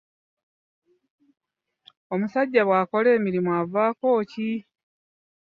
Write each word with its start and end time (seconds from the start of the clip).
Omusajja 2.13 2.61
bw'akola 2.67 3.09
emirimu 3.17 3.49
avaaako 3.59 4.09
ki? 4.31 4.51